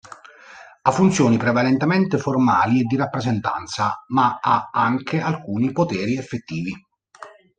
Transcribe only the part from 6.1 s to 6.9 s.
effettivi.